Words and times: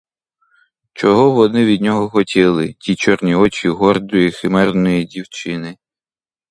Чого 0.93 1.31
вони 1.31 1.65
від 1.65 1.81
нього 1.81 2.09
хотіли, 2.09 2.75
ті 2.79 2.95
чорні 2.95 3.35
очі 3.35 3.69
гордої, 3.69 4.31
химерної 4.31 5.05
дівчини? 5.05 5.77